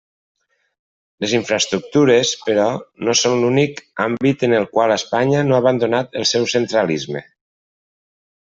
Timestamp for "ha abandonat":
5.59-6.21